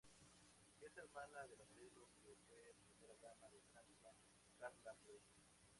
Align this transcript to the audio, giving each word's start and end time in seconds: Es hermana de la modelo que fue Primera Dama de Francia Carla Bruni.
Es 0.81 0.97
hermana 0.97 1.45
de 1.45 1.57
la 1.57 1.65
modelo 1.65 2.09
que 2.23 2.35
fue 2.47 2.73
Primera 2.87 3.13
Dama 3.21 3.49
de 3.51 3.61
Francia 3.71 4.11
Carla 4.57 4.93
Bruni. 4.93 5.43